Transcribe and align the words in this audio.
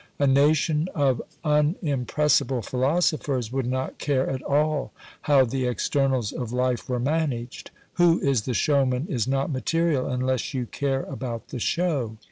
A 0.17 0.25
nation 0.25 0.89
of 0.95 1.21
unimpressible 1.45 2.63
philosophers 2.65 3.51
would 3.51 3.67
not 3.67 3.99
care 3.99 4.27
at 4.27 4.41
all 4.41 4.91
how 5.21 5.45
the 5.45 5.67
externals 5.67 6.31
of 6.31 6.51
life 6.51 6.89
were 6.89 6.99
managed. 6.99 7.69
Who 8.01 8.19
is 8.19 8.41
the 8.45 8.55
showman 8.55 9.05
is 9.11 9.27
not 9.27 9.51
material 9.51 10.07
unless 10.07 10.55
you 10.55 10.65
care 10.65 11.03
about 11.03 11.49
the 11.49 11.59
show. 11.59 12.17